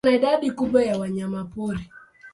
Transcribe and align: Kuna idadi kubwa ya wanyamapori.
Kuna 0.03 0.15
idadi 0.15 0.51
kubwa 0.51 0.83
ya 0.83 0.97
wanyamapori. 0.99 1.89